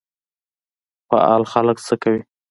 فعال 1.09 1.43
خلک 1.53 1.77
څه 1.87 1.95
کوي؟ 2.03 2.21